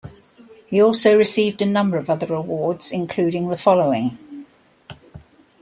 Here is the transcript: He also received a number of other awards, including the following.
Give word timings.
He 0.65 0.81
also 0.81 1.15
received 1.15 1.61
a 1.61 1.65
number 1.67 1.95
of 1.99 2.09
other 2.09 2.33
awards, 2.33 2.91
including 2.91 3.49
the 3.49 3.55
following. 3.55 4.45